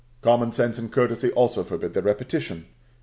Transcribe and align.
Common 0.23 0.51
sense 0.51 0.79
and 0.79 0.91
courtesy 0.91 1.29
also 1.33 1.63
forbid 1.63 1.93
their 1.93 2.01
repetition. 2.01 2.65